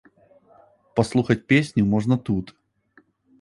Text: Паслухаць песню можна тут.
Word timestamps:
Паслухаць 0.99 1.37
песню 1.53 1.83
можна 1.93 2.15
тут. 2.31 2.45